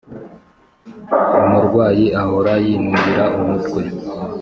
[1.39, 3.81] umurwayi ahora yinubira umutwe.